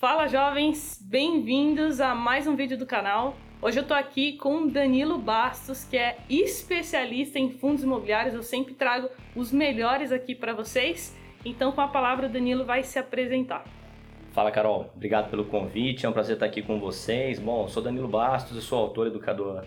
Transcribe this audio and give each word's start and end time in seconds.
Fala 0.00 0.28
jovens, 0.28 1.04
bem-vindos 1.04 2.00
a 2.00 2.14
mais 2.14 2.46
um 2.46 2.54
vídeo 2.54 2.78
do 2.78 2.86
canal. 2.86 3.34
Hoje 3.60 3.80
eu 3.80 3.84
tô 3.84 3.92
aqui 3.92 4.34
com 4.34 4.68
Danilo 4.68 5.18
Bastos, 5.18 5.82
que 5.82 5.96
é 5.96 6.18
especialista 6.30 7.36
em 7.36 7.50
fundos 7.50 7.82
imobiliários. 7.82 8.32
Eu 8.32 8.44
sempre 8.44 8.74
trago 8.74 9.08
os 9.34 9.50
melhores 9.50 10.12
aqui 10.12 10.36
para 10.36 10.54
vocês. 10.54 11.18
Então, 11.44 11.72
com 11.72 11.80
a 11.80 11.88
palavra, 11.88 12.28
o 12.28 12.28
Danilo 12.28 12.64
vai 12.64 12.84
se 12.84 12.96
apresentar. 12.96 13.64
Fala 14.30 14.52
Carol, 14.52 14.88
obrigado 14.94 15.30
pelo 15.30 15.46
convite, 15.46 16.06
é 16.06 16.08
um 16.08 16.12
prazer 16.12 16.34
estar 16.34 16.46
aqui 16.46 16.62
com 16.62 16.78
vocês. 16.78 17.40
Bom, 17.40 17.66
sou 17.66 17.82
Danilo 17.82 18.06
Bastos, 18.06 18.54
eu 18.54 18.62
sou 18.62 18.78
autor 18.78 19.08
educador 19.08 19.64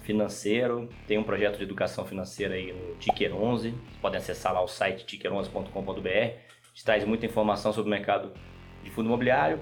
financeiro, 0.00 0.88
tenho 1.06 1.20
um 1.20 1.24
projeto 1.24 1.58
de 1.58 1.64
educação 1.64 2.06
financeira 2.06 2.54
aí 2.54 2.72
no 2.72 2.94
Ticker 2.94 3.36
11, 3.36 3.72
vocês 3.72 3.96
podem 4.00 4.18
acessar 4.18 4.54
lá 4.54 4.62
o 4.62 4.68
site 4.68 5.04
ticker11.com.br, 5.04 6.08
a 6.08 6.68
gente 6.68 6.84
traz 6.84 7.04
muita 7.04 7.26
informação 7.26 7.74
sobre 7.74 7.88
o 7.88 7.90
mercado 7.90 8.32
de 8.86 8.92
fundo 8.92 9.08
imobiliário, 9.08 9.60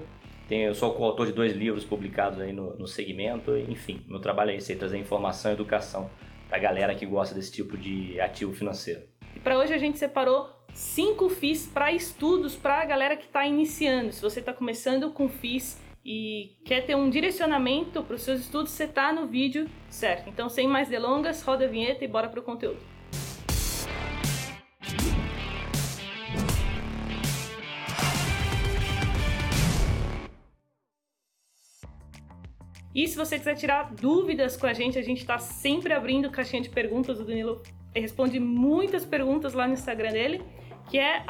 eu 0.49 0.75
sou 0.75 0.93
coautor 0.93 1.25
de 1.25 1.33
dois 1.33 1.53
livros 1.53 1.83
publicados 1.83 2.39
aí 2.39 2.53
no, 2.53 2.75
no 2.77 2.87
segmento, 2.87 3.57
enfim, 3.57 4.05
meu 4.07 4.19
trabalho 4.19 4.51
é 4.51 4.55
esse, 4.55 4.73
é 4.73 4.75
trazer 4.75 4.97
informação 4.97 5.51
e 5.51 5.55
educação 5.55 6.09
para 6.47 6.57
a 6.57 6.61
galera 6.61 6.93
que 6.93 7.05
gosta 7.05 7.33
desse 7.33 7.51
tipo 7.51 7.75
de 7.75 8.19
ativo 8.21 8.53
financeiro. 8.53 9.01
E 9.35 9.39
para 9.39 9.57
hoje 9.57 9.73
a 9.73 9.77
gente 9.77 9.97
separou 9.97 10.49
cinco 10.71 11.29
FIIs 11.29 11.65
para 11.65 11.91
estudos 11.91 12.55
para 12.55 12.81
a 12.81 12.85
galera 12.85 13.17
que 13.17 13.25
está 13.25 13.45
iniciando. 13.45 14.11
Se 14.11 14.21
você 14.21 14.39
está 14.39 14.53
começando 14.53 15.11
com 15.11 15.27
FIIs 15.27 15.81
e 16.05 16.55
quer 16.63 16.85
ter 16.85 16.95
um 16.95 17.09
direcionamento 17.09 18.03
para 18.03 18.15
os 18.15 18.21
seus 18.21 18.41
estudos, 18.41 18.71
você 18.71 18.83
está 18.83 19.11
no 19.11 19.25
vídeo 19.25 19.67
certo. 19.89 20.29
Então, 20.29 20.47
sem 20.47 20.67
mais 20.67 20.87
delongas, 20.87 21.41
roda 21.41 21.65
a 21.65 21.67
vinheta 21.67 22.05
e 22.05 22.07
bora 22.07 22.29
para 22.29 22.39
o 22.39 22.43
conteúdo. 22.43 22.77
E 32.95 33.07
se 33.07 33.17
você 33.17 33.37
quiser 33.37 33.55
tirar 33.55 33.93
dúvidas 33.93 34.55
com 34.55 34.65
a 34.65 34.73
gente, 34.73 34.97
a 34.97 35.03
gente 35.03 35.19
está 35.19 35.37
sempre 35.37 35.93
abrindo 35.93 36.31
caixinha 36.31 36.61
de 36.61 36.69
perguntas. 36.69 37.19
O 37.19 37.25
Danilo 37.25 37.61
responde 37.93 38.39
muitas 38.39 39.03
perguntas 39.03 39.53
lá 39.53 39.67
no 39.67 39.73
Instagram 39.73 40.11
dele 40.11 40.41
que 40.89 40.97
é 40.97 41.23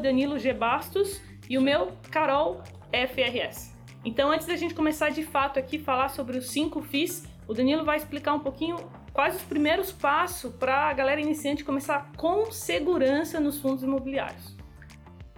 Danilo 0.00 0.38
G. 0.38 0.52
Bastos, 0.52 1.20
e 1.48 1.58
o 1.58 1.60
meu, 1.60 1.92
Carol 2.10 2.62
FRS. 2.90 3.72
Então, 4.04 4.30
antes 4.32 4.46
da 4.46 4.56
gente 4.56 4.74
começar 4.74 5.10
de 5.10 5.22
fato 5.22 5.58
aqui 5.58 5.78
falar 5.78 6.08
sobre 6.08 6.38
os 6.38 6.50
cinco 6.50 6.82
FIIs, 6.82 7.28
o 7.46 7.54
Danilo 7.54 7.84
vai 7.84 7.96
explicar 7.96 8.34
um 8.34 8.40
pouquinho 8.40 8.76
quais 9.12 9.36
os 9.36 9.42
primeiros 9.42 9.92
passos 9.92 10.52
para 10.54 10.88
a 10.88 10.92
galera 10.92 11.20
iniciante 11.20 11.62
começar 11.62 12.10
com 12.16 12.50
segurança 12.50 13.38
nos 13.38 13.60
fundos 13.60 13.82
imobiliários. 13.82 14.56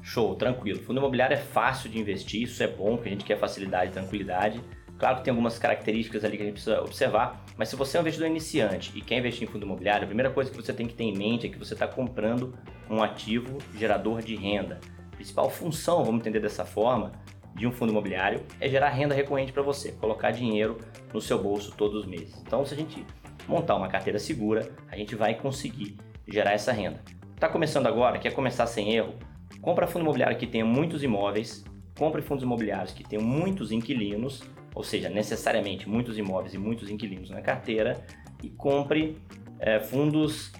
Show, 0.00 0.34
tranquilo. 0.36 0.80
Fundo 0.80 0.98
imobiliário 0.98 1.34
é 1.34 1.40
fácil 1.40 1.90
de 1.90 1.98
investir, 1.98 2.42
isso 2.42 2.62
é 2.62 2.68
bom, 2.68 2.96
porque 2.96 3.08
a 3.08 3.12
gente 3.12 3.24
quer 3.24 3.38
facilidade 3.38 3.90
e 3.90 3.94
tranquilidade. 3.94 4.62
Claro 5.04 5.18
que 5.18 5.24
tem 5.24 5.32
algumas 5.32 5.58
características 5.58 6.24
ali 6.24 6.38
que 6.38 6.42
a 6.42 6.46
gente 6.46 6.54
precisa 6.54 6.80
observar, 6.80 7.44
mas 7.58 7.68
se 7.68 7.76
você 7.76 7.98
é 7.98 8.00
um 8.00 8.02
investidor 8.04 8.26
iniciante 8.26 8.90
e 8.96 9.02
quer 9.02 9.18
investir 9.18 9.46
em 9.46 9.52
fundo 9.52 9.66
imobiliário, 9.66 10.04
a 10.04 10.06
primeira 10.06 10.30
coisa 10.30 10.50
que 10.50 10.56
você 10.56 10.72
tem 10.72 10.86
que 10.86 10.94
ter 10.94 11.04
em 11.04 11.14
mente 11.14 11.46
é 11.46 11.50
que 11.50 11.58
você 11.58 11.74
está 11.74 11.86
comprando 11.86 12.54
um 12.88 13.02
ativo 13.02 13.58
gerador 13.76 14.22
de 14.22 14.34
renda. 14.34 14.80
A 15.12 15.16
principal 15.16 15.50
função, 15.50 16.02
vamos 16.02 16.22
entender 16.22 16.40
dessa 16.40 16.64
forma, 16.64 17.12
de 17.54 17.66
um 17.66 17.70
fundo 17.70 17.90
imobiliário 17.90 18.46
é 18.58 18.66
gerar 18.66 18.88
renda 18.88 19.14
recorrente 19.14 19.52
para 19.52 19.60
você, 19.62 19.92
colocar 19.92 20.30
dinheiro 20.30 20.78
no 21.12 21.20
seu 21.20 21.38
bolso 21.38 21.74
todos 21.76 22.00
os 22.00 22.06
meses. 22.06 22.40
Então, 22.40 22.64
se 22.64 22.72
a 22.72 22.76
gente 22.78 23.04
montar 23.46 23.74
uma 23.74 23.88
carteira 23.88 24.18
segura, 24.18 24.72
a 24.90 24.96
gente 24.96 25.14
vai 25.14 25.34
conseguir 25.34 25.98
gerar 26.26 26.52
essa 26.52 26.72
renda. 26.72 27.02
Está 27.34 27.50
começando 27.50 27.86
agora, 27.86 28.18
quer 28.18 28.32
começar 28.32 28.66
sem 28.66 28.94
erro? 28.94 29.12
Compra 29.60 29.86
fundo 29.86 30.00
imobiliário 30.00 30.38
que 30.38 30.46
tenha 30.46 30.64
muitos 30.64 31.02
imóveis, 31.02 31.62
compre 31.94 32.22
fundos 32.22 32.42
imobiliários 32.42 32.94
que 32.94 33.04
tenham 33.04 33.22
muitos 33.22 33.70
inquilinos 33.70 34.42
ou 34.74 34.82
seja, 34.82 35.08
necessariamente 35.08 35.88
muitos 35.88 36.18
imóveis 36.18 36.52
e 36.54 36.58
muitos 36.58 36.90
inquilinos 36.90 37.30
na 37.30 37.40
carteira, 37.40 38.04
e 38.42 38.50
compre 38.50 39.16
é, 39.58 39.80
fundos 39.80 40.52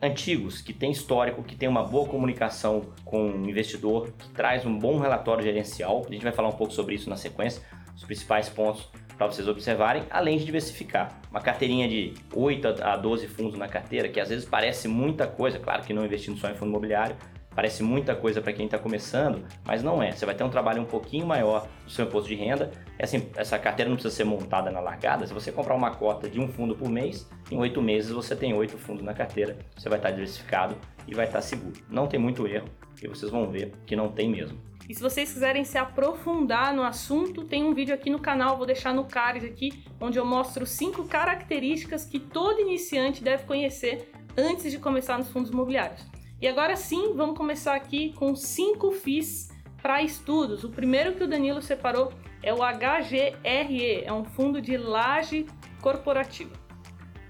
antigos, 0.00 0.62
que 0.62 0.72
tem 0.72 0.90
histórico, 0.90 1.42
que 1.42 1.54
tem 1.54 1.68
uma 1.68 1.82
boa 1.82 2.08
comunicação 2.08 2.92
com 3.04 3.30
o 3.30 3.50
investidor, 3.50 4.10
que 4.18 4.28
traz 4.30 4.64
um 4.64 4.78
bom 4.78 4.98
relatório 4.98 5.42
gerencial. 5.42 6.04
A 6.08 6.12
gente 6.12 6.22
vai 6.22 6.32
falar 6.32 6.48
um 6.48 6.56
pouco 6.56 6.72
sobre 6.72 6.94
isso 6.94 7.10
na 7.10 7.16
sequência, 7.16 7.62
os 7.94 8.04
principais 8.04 8.48
pontos 8.48 8.88
para 9.18 9.26
vocês 9.26 9.46
observarem, 9.46 10.04
além 10.08 10.38
de 10.38 10.46
diversificar. 10.46 11.20
Uma 11.30 11.42
carteirinha 11.42 11.86
de 11.86 12.14
8 12.34 12.82
a 12.82 12.96
12 12.96 13.28
fundos 13.28 13.58
na 13.58 13.68
carteira, 13.68 14.08
que 14.08 14.18
às 14.18 14.30
vezes 14.30 14.46
parece 14.46 14.88
muita 14.88 15.26
coisa, 15.26 15.58
claro 15.58 15.82
que 15.82 15.92
não 15.92 16.06
investindo 16.06 16.38
só 16.38 16.48
em 16.48 16.54
fundo 16.54 16.70
imobiliário, 16.70 17.14
Parece 17.60 17.82
muita 17.82 18.16
coisa 18.16 18.40
para 18.40 18.54
quem 18.54 18.64
está 18.64 18.78
começando, 18.78 19.44
mas 19.66 19.82
não 19.82 20.02
é. 20.02 20.12
Você 20.12 20.24
vai 20.24 20.34
ter 20.34 20.42
um 20.42 20.48
trabalho 20.48 20.80
um 20.80 20.86
pouquinho 20.86 21.26
maior 21.26 21.68
do 21.84 21.90
seu 21.90 22.06
imposto 22.06 22.26
de 22.26 22.34
renda. 22.34 22.70
Essa, 22.98 23.22
essa 23.36 23.58
carteira 23.58 23.90
não 23.90 23.98
precisa 23.98 24.16
ser 24.16 24.24
montada 24.24 24.70
na 24.70 24.80
largada. 24.80 25.26
Se 25.26 25.34
você 25.34 25.52
comprar 25.52 25.74
uma 25.74 25.90
cota 25.90 26.26
de 26.26 26.40
um 26.40 26.48
fundo 26.48 26.74
por 26.74 26.88
mês, 26.88 27.28
em 27.50 27.58
oito 27.58 27.82
meses 27.82 28.12
você 28.12 28.34
tem 28.34 28.54
oito 28.54 28.78
fundos 28.78 29.04
na 29.04 29.12
carteira. 29.12 29.58
Você 29.76 29.90
vai 29.90 29.98
estar 29.98 30.08
tá 30.08 30.14
diversificado 30.14 30.74
e 31.06 31.14
vai 31.14 31.26
estar 31.26 31.40
tá 31.40 31.42
seguro. 31.42 31.78
Não 31.90 32.06
tem 32.06 32.18
muito 32.18 32.46
erro 32.46 32.66
e 33.02 33.06
vocês 33.06 33.30
vão 33.30 33.50
ver 33.50 33.74
que 33.84 33.94
não 33.94 34.08
tem 34.08 34.30
mesmo. 34.30 34.58
E 34.88 34.94
se 34.94 35.02
vocês 35.02 35.30
quiserem 35.30 35.62
se 35.62 35.76
aprofundar 35.76 36.72
no 36.72 36.82
assunto, 36.82 37.44
tem 37.44 37.62
um 37.62 37.74
vídeo 37.74 37.94
aqui 37.94 38.08
no 38.08 38.20
canal, 38.20 38.56
vou 38.56 38.64
deixar 38.64 38.94
no 38.94 39.04
card 39.04 39.44
aqui, 39.44 39.84
onde 40.00 40.18
eu 40.18 40.24
mostro 40.24 40.64
cinco 40.64 41.04
características 41.06 42.06
que 42.06 42.18
todo 42.18 42.58
iniciante 42.58 43.22
deve 43.22 43.44
conhecer 43.44 44.10
antes 44.34 44.72
de 44.72 44.78
começar 44.78 45.18
nos 45.18 45.28
fundos 45.28 45.50
imobiliários. 45.50 46.08
E 46.40 46.48
agora 46.48 46.74
sim, 46.74 47.12
vamos 47.14 47.36
começar 47.36 47.74
aqui 47.74 48.14
com 48.14 48.34
cinco 48.34 48.92
FIIs 48.92 49.50
para 49.82 50.02
estudos. 50.02 50.64
O 50.64 50.70
primeiro 50.70 51.12
que 51.12 51.22
o 51.22 51.28
Danilo 51.28 51.60
separou 51.60 52.14
é 52.42 52.50
o 52.50 52.60
HGRE, 52.60 54.04
é 54.04 54.10
um 54.10 54.24
fundo 54.24 54.58
de 54.58 54.74
laje 54.78 55.44
corporativa. 55.82 56.52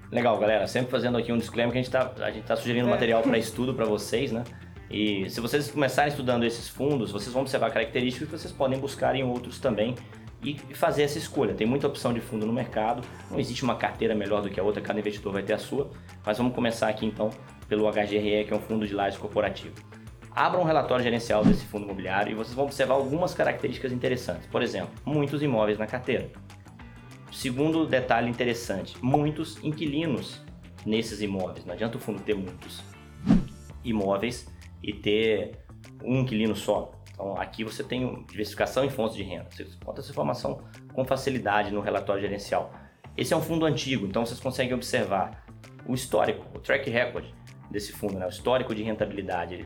Legal, 0.09 0.39
galera. 0.39 0.65
Sempre 0.65 0.91
fazendo 0.91 1.17
aqui 1.17 1.29
um 1.29 1.37
disclaimer 1.37 1.73
que 1.73 1.79
a 1.79 1.81
gente 1.81 1.93
está 1.93 2.05
tá 2.47 2.55
sugerindo 2.55 2.87
é. 2.87 2.89
material 2.91 3.21
para 3.21 3.37
estudo 3.37 3.73
para 3.73 3.83
vocês, 3.83 4.31
né? 4.31 4.45
E 4.89 5.29
se 5.29 5.41
vocês 5.41 5.69
começarem 5.69 6.09
estudando 6.09 6.45
esses 6.45 6.69
fundos, 6.69 7.11
vocês 7.11 7.33
vão 7.33 7.41
observar 7.41 7.69
características 7.69 8.29
que 8.29 8.37
vocês 8.37 8.53
podem 8.53 8.79
buscar 8.79 9.13
em 9.13 9.23
outros 9.23 9.59
também 9.59 9.93
e 10.41 10.55
fazer 10.73 11.03
essa 11.03 11.17
escolha. 11.17 11.53
Tem 11.53 11.67
muita 11.67 11.85
opção 11.85 12.13
de 12.13 12.21
fundo 12.21 12.45
no 12.45 12.53
mercado, 12.53 13.03
não 13.29 13.37
existe 13.39 13.61
uma 13.63 13.75
carteira 13.75 14.15
melhor 14.15 14.41
do 14.41 14.49
que 14.49 14.59
a 14.59 14.63
outra, 14.63 14.81
cada 14.81 14.99
investidor 14.99 15.33
vai 15.33 15.43
ter 15.43 15.53
a 15.53 15.57
sua. 15.57 15.91
Mas 16.25 16.37
vamos 16.37 16.55
começar 16.55 16.87
aqui 16.87 17.05
então 17.05 17.29
pelo 17.71 17.89
HGRE, 17.89 18.43
que 18.43 18.53
é 18.53 18.53
um 18.53 18.59
fundo 18.59 18.85
de 18.85 18.93
lajes 18.93 19.17
corporativo. 19.17 19.73
Abra 20.35 20.59
um 20.59 20.63
relatório 20.65 21.01
gerencial 21.01 21.41
desse 21.41 21.63
fundo 21.63 21.85
imobiliário 21.85 22.33
e 22.33 22.35
vocês 22.35 22.53
vão 22.53 22.65
observar 22.65 22.95
algumas 22.95 23.33
características 23.33 23.93
interessantes. 23.93 24.45
Por 24.47 24.61
exemplo, 24.61 24.93
muitos 25.05 25.41
imóveis 25.41 25.77
na 25.77 25.87
carteira. 25.87 26.29
Segundo 27.31 27.87
detalhe 27.87 28.29
interessante, 28.29 28.97
muitos 29.01 29.57
inquilinos 29.63 30.41
nesses 30.85 31.21
imóveis. 31.21 31.65
Não 31.65 31.73
adianta 31.73 31.95
o 31.95 32.01
fundo 32.01 32.21
ter 32.21 32.35
muitos 32.35 32.83
imóveis 33.85 34.45
e 34.83 34.91
ter 34.91 35.57
um 36.03 36.19
inquilino 36.19 36.57
só. 36.57 36.91
Então 37.13 37.39
aqui 37.39 37.63
você 37.63 37.85
tem 37.85 38.25
diversificação 38.29 38.83
em 38.83 38.89
fontes 38.89 39.15
de 39.15 39.23
renda. 39.23 39.47
Você 39.49 39.65
conta 39.81 40.01
essa 40.01 40.11
informação 40.11 40.61
com 40.91 41.05
facilidade 41.05 41.71
no 41.71 41.79
relatório 41.79 42.21
gerencial. 42.21 42.73
Esse 43.15 43.33
é 43.33 43.37
um 43.37 43.41
fundo 43.41 43.65
antigo, 43.65 44.05
então 44.05 44.25
vocês 44.25 44.41
conseguem 44.41 44.73
observar 44.73 45.45
o 45.85 45.93
histórico, 45.93 46.45
o 46.53 46.59
track 46.59 46.89
record 46.89 47.25
desse 47.71 47.91
fundo, 47.91 48.19
né? 48.19 48.25
o 48.25 48.29
histórico 48.29 48.75
de 48.75 48.83
rentabilidade. 48.83 49.65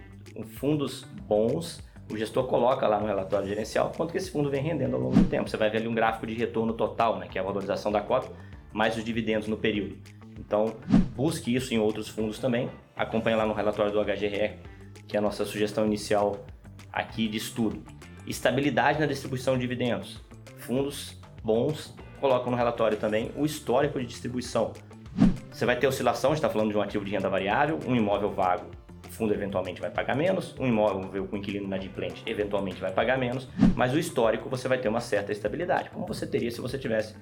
Fundos 0.57 1.03
bons, 1.27 1.81
o 2.11 2.17
gestor 2.17 2.45
coloca 2.45 2.87
lá 2.87 2.99
no 2.99 3.07
relatório 3.07 3.47
gerencial 3.47 3.91
quanto 3.95 4.11
que 4.11 4.17
esse 4.17 4.29
fundo 4.29 4.49
vem 4.49 4.61
rendendo 4.61 4.95
ao 4.95 5.01
longo 5.01 5.15
do 5.15 5.23
tempo. 5.25 5.49
Você 5.49 5.57
vai 5.57 5.69
ver 5.69 5.77
ali 5.77 5.87
um 5.87 5.95
gráfico 5.95 6.27
de 6.27 6.33
retorno 6.33 6.73
total, 6.73 7.17
né? 7.17 7.27
que 7.27 7.37
é 7.37 7.41
a 7.41 7.43
valorização 7.43 7.91
da 7.91 8.01
cota, 8.01 8.31
mais 8.71 8.95
os 8.95 9.03
dividendos 9.03 9.47
no 9.47 9.57
período. 9.57 9.97
Então, 10.37 10.75
busque 11.15 11.55
isso 11.55 11.73
em 11.73 11.79
outros 11.79 12.07
fundos 12.07 12.39
também. 12.39 12.69
Acompanhe 12.95 13.35
lá 13.35 13.45
no 13.45 13.53
relatório 13.53 13.91
do 13.91 14.03
HGRE, 14.03 14.59
que 15.07 15.15
é 15.15 15.19
a 15.19 15.21
nossa 15.21 15.45
sugestão 15.45 15.85
inicial 15.85 16.45
aqui 16.91 17.27
de 17.27 17.37
estudo. 17.37 17.83
Estabilidade 18.27 18.99
na 18.99 19.05
distribuição 19.05 19.55
de 19.55 19.61
dividendos. 19.61 20.21
Fundos 20.57 21.17
bons 21.43 21.95
colocam 22.19 22.51
no 22.51 22.57
relatório 22.57 22.97
também 22.97 23.31
o 23.35 23.45
histórico 23.45 23.99
de 23.99 24.05
distribuição. 24.05 24.73
Você 25.55 25.65
vai 25.65 25.77
ter 25.77 25.87
oscilação, 25.87 26.33
está 26.33 26.49
falando 26.49 26.71
de 26.71 26.77
um 26.77 26.81
ativo 26.81 27.05
de 27.05 27.11
renda 27.11 27.29
variável, 27.29 27.79
um 27.87 27.95
imóvel 27.95 28.29
vago, 28.29 28.65
o 29.07 29.09
fundo 29.09 29.33
eventualmente 29.33 29.79
vai 29.79 29.89
pagar 29.89 30.13
menos, 30.13 30.53
um 30.59 30.67
imóvel 30.67 31.25
com 31.27 31.37
inquilino 31.37 31.63
inadimplente 31.63 32.21
eventualmente 32.25 32.81
vai 32.81 32.91
pagar 32.91 33.17
menos, 33.17 33.47
mas 33.73 33.93
o 33.93 33.97
histórico 33.97 34.49
você 34.49 34.67
vai 34.67 34.77
ter 34.79 34.89
uma 34.89 34.99
certa 34.99 35.31
estabilidade, 35.31 35.89
como 35.91 36.05
você 36.05 36.27
teria 36.27 36.51
se 36.51 36.59
você 36.59 36.77
tivesse 36.77 37.15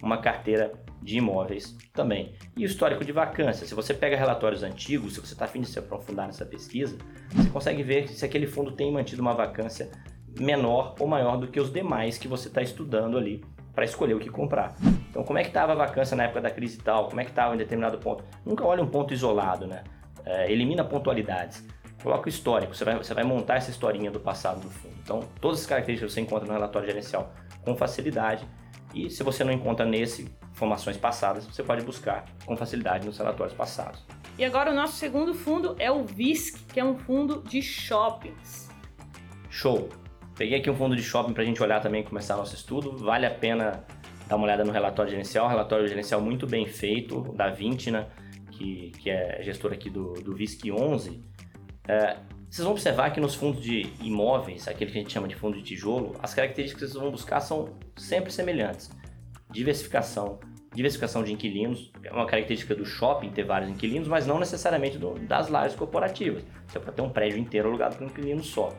uma 0.00 0.18
carteira 0.18 0.72
de 1.02 1.18
imóveis 1.18 1.76
também. 1.92 2.36
E 2.56 2.62
o 2.62 2.66
histórico 2.66 3.04
de 3.04 3.10
vacância, 3.10 3.66
se 3.66 3.74
você 3.74 3.92
pega 3.92 4.16
relatórios 4.16 4.62
antigos, 4.62 5.14
se 5.14 5.20
você 5.20 5.32
está 5.32 5.46
afim 5.46 5.60
de 5.60 5.66
se 5.66 5.80
aprofundar 5.80 6.26
nessa 6.26 6.46
pesquisa, 6.46 6.96
você 7.34 7.50
consegue 7.50 7.82
ver 7.82 8.06
se 8.06 8.24
aquele 8.24 8.46
fundo 8.46 8.70
tem 8.70 8.92
mantido 8.92 9.20
uma 9.20 9.34
vacância 9.34 9.90
menor 10.38 10.94
ou 11.00 11.08
maior 11.08 11.36
do 11.38 11.48
que 11.48 11.58
os 11.58 11.72
demais 11.72 12.18
que 12.18 12.28
você 12.28 12.46
está 12.46 12.62
estudando 12.62 13.18
ali 13.18 13.44
para 13.74 13.84
escolher 13.84 14.14
o 14.14 14.20
que 14.20 14.30
comprar. 14.30 14.76
Então, 15.10 15.24
como 15.24 15.38
é 15.38 15.42
que 15.42 15.48
estava 15.48 15.72
a 15.72 15.74
vacância 15.74 16.16
na 16.16 16.24
época 16.24 16.40
da 16.40 16.50
crise 16.50 16.78
e 16.78 16.82
tal? 16.82 17.08
Como 17.08 17.20
é 17.20 17.24
que 17.24 17.30
estava 17.30 17.52
em 17.54 17.58
determinado 17.58 17.98
ponto? 17.98 18.24
Nunca 18.46 18.64
olhe 18.64 18.80
um 18.80 18.86
ponto 18.86 19.12
isolado, 19.12 19.66
né? 19.66 19.82
É, 20.24 20.50
elimina 20.50 20.84
pontualidades. 20.84 21.66
coloca 22.02 22.26
o 22.26 22.28
histórico, 22.28 22.74
você 22.74 22.84
vai, 22.84 22.96
você 22.96 23.12
vai 23.12 23.24
montar 23.24 23.56
essa 23.56 23.70
historinha 23.70 24.10
do 24.10 24.20
passado 24.20 24.60
do 24.60 24.70
fundo. 24.70 24.94
Então, 25.02 25.20
todas 25.40 25.60
as 25.60 25.66
características 25.66 26.14
você 26.14 26.20
encontra 26.20 26.46
no 26.46 26.52
relatório 26.52 26.88
gerencial 26.88 27.32
com 27.62 27.76
facilidade 27.76 28.46
e 28.94 29.10
se 29.10 29.22
você 29.22 29.44
não 29.44 29.52
encontra 29.52 29.84
nesse 29.84 30.34
informações 30.52 30.96
passadas, 30.96 31.46
você 31.46 31.62
pode 31.62 31.84
buscar 31.84 32.24
com 32.44 32.56
facilidade 32.56 33.06
nos 33.06 33.18
relatórios 33.18 33.54
passados. 33.56 34.04
E 34.38 34.44
agora 34.44 34.70
o 34.70 34.74
nosso 34.74 34.94
segundo 34.94 35.34
fundo 35.34 35.74
é 35.78 35.90
o 35.90 36.04
VISC, 36.04 36.64
que 36.66 36.80
é 36.80 36.84
um 36.84 36.96
fundo 36.96 37.42
de 37.42 37.60
shoppings. 37.62 38.68
Show! 39.48 39.88
Peguei 40.36 40.58
aqui 40.58 40.70
um 40.70 40.74
fundo 40.74 40.96
de 40.96 41.02
shopping 41.02 41.32
para 41.32 41.42
a 41.42 41.46
gente 41.46 41.62
olhar 41.62 41.80
também 41.80 42.00
e 42.00 42.04
começar 42.04 42.36
nosso 42.36 42.54
estudo. 42.54 42.96
Vale 42.96 43.26
a 43.26 43.30
pena 43.30 43.84
dar 44.30 44.36
uma 44.36 44.44
olhada 44.44 44.64
no 44.64 44.70
relatório 44.70 45.10
gerencial, 45.10 45.46
um 45.46 45.48
relatório 45.48 45.88
gerencial 45.88 46.20
muito 46.20 46.46
bem 46.46 46.64
feito, 46.64 47.20
da 47.34 47.50
Vintina, 47.50 48.08
que, 48.52 48.92
que 48.92 49.10
é 49.10 49.42
gestor 49.42 49.72
aqui 49.72 49.90
do, 49.90 50.12
do 50.12 50.32
VISC 50.36 50.70
11. 50.70 51.20
É, 51.88 52.16
vocês 52.48 52.64
vão 52.64 52.70
observar 52.70 53.10
que 53.10 53.18
nos 53.18 53.34
fundos 53.34 53.60
de 53.60 53.92
imóveis, 54.00 54.68
aquele 54.68 54.92
que 54.92 54.98
a 54.98 55.00
gente 55.00 55.12
chama 55.12 55.26
de 55.26 55.34
fundo 55.34 55.56
de 55.56 55.64
tijolo, 55.64 56.14
as 56.22 56.32
características 56.32 56.84
que 56.84 56.92
vocês 56.92 57.02
vão 57.02 57.10
buscar 57.10 57.40
são 57.40 57.70
sempre 57.96 58.30
semelhantes. 58.30 58.88
Diversificação, 59.50 60.38
diversificação 60.72 61.24
de 61.24 61.32
inquilinos, 61.32 61.90
é 62.04 62.12
uma 62.12 62.26
característica 62.26 62.72
do 62.72 62.84
shopping 62.84 63.30
ter 63.30 63.42
vários 63.42 63.68
inquilinos, 63.68 64.06
mas 64.06 64.28
não 64.28 64.38
necessariamente 64.38 64.96
do, 64.96 65.14
das 65.26 65.48
lajes 65.48 65.76
corporativas. 65.76 66.44
Você 66.68 66.78
pode 66.78 66.94
ter 66.94 67.02
um 67.02 67.10
prédio 67.10 67.40
inteiro 67.40 67.68
alugado 67.68 67.96
por 67.96 68.04
um 68.04 68.06
inquilino 68.06 68.44
só. 68.44 68.72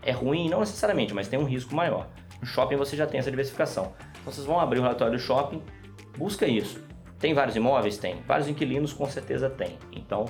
É 0.00 0.12
ruim, 0.12 0.48
não 0.48 0.60
necessariamente, 0.60 1.12
mas 1.12 1.26
tem 1.26 1.40
um 1.40 1.44
risco 1.44 1.74
maior. 1.74 2.08
No 2.40 2.46
shopping 2.46 2.76
você 2.76 2.96
já 2.96 3.04
tem 3.04 3.18
essa 3.18 3.30
diversificação. 3.30 3.92
Então 4.22 4.32
vocês 4.32 4.46
vão 4.46 4.58
abrir 4.58 4.78
o 4.78 4.82
relatório 4.82 5.18
do 5.18 5.20
shopping, 5.20 5.60
busca 6.16 6.46
isso. 6.46 6.80
Tem 7.18 7.34
vários 7.34 7.56
imóveis? 7.56 7.98
Tem. 7.98 8.22
Vários 8.26 8.48
inquilinos? 8.48 8.92
Com 8.92 9.06
certeza 9.06 9.50
tem. 9.50 9.76
Então 9.92 10.24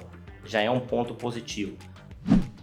já 0.44 0.60
é 0.60 0.70
um 0.70 0.80
ponto 0.80 1.14
positivo. 1.14 1.76